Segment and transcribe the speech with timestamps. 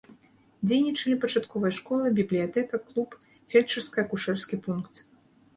[0.67, 3.09] Дзейнічалі пачатковая школа, бібліятэка, клуб,
[3.53, 5.05] фельчарска-акушэрскі пункт.